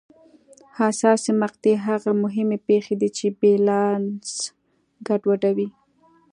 [0.77, 4.29] حساسې مقطعې هغه مهمې پېښې دي چې بیلانس
[5.07, 5.69] ګډوډوي.